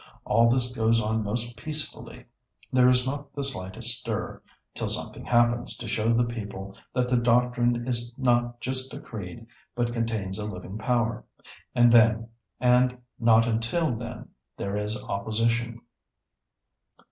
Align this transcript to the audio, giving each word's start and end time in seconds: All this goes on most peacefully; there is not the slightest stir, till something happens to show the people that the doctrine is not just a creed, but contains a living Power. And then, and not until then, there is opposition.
All 0.25 0.49
this 0.49 0.71
goes 0.73 0.99
on 0.99 1.23
most 1.23 1.55
peacefully; 1.55 2.25
there 2.73 2.89
is 2.89 3.05
not 3.05 3.35
the 3.35 3.43
slightest 3.43 3.99
stir, 3.99 4.41
till 4.73 4.89
something 4.89 5.23
happens 5.23 5.77
to 5.77 5.87
show 5.87 6.11
the 6.11 6.23
people 6.23 6.75
that 6.91 7.07
the 7.07 7.17
doctrine 7.17 7.85
is 7.87 8.11
not 8.17 8.59
just 8.59 8.91
a 8.95 8.99
creed, 8.99 9.45
but 9.75 9.93
contains 9.93 10.39
a 10.39 10.51
living 10.51 10.79
Power. 10.79 11.23
And 11.75 11.91
then, 11.91 12.29
and 12.59 12.97
not 13.19 13.45
until 13.45 13.95
then, 13.95 14.29
there 14.57 14.75
is 14.75 14.99
opposition. 15.03 15.81